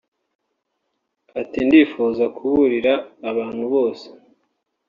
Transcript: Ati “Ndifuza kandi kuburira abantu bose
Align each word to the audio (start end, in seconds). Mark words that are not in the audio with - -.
Ati 1.39 1.59
“Ndifuza 1.67 2.23
kandi 2.25 2.35
kuburira 2.37 2.93
abantu 3.29 3.63
bose 3.73 4.07